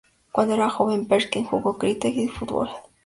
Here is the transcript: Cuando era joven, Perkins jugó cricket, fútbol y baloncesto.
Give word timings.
Cuando 0.31 0.55
era 0.55 0.67
joven, 0.71 1.05
Perkins 1.07 1.47
jugó 1.49 1.77
cricket, 1.77 2.31
fútbol 2.31 2.69
y 2.69 2.69
baloncesto. 2.69 2.89